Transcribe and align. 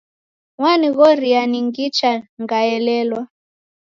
Wanighoria 0.61 1.41
ningicha 1.51 2.11
ngaelelwa 2.41 3.21